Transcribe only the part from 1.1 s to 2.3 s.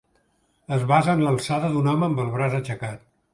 en l'alçada d'un home amb